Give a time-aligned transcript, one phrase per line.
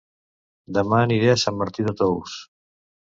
[0.77, 2.39] Dema aniré a Sant Martí de Tous